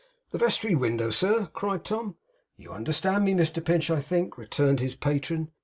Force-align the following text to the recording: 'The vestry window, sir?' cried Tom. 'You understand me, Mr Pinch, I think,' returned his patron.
'The 0.31 0.37
vestry 0.39 0.73
window, 0.73 1.11
sir?' 1.11 1.45
cried 1.53 1.85
Tom. 1.85 2.15
'You 2.57 2.71
understand 2.73 3.23
me, 3.23 3.35
Mr 3.35 3.63
Pinch, 3.63 3.91
I 3.91 3.99
think,' 3.99 4.35
returned 4.35 4.79
his 4.79 4.95
patron. 4.95 5.51